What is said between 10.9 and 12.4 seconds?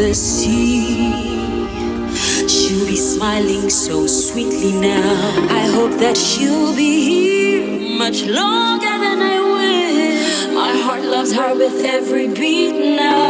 loves her with every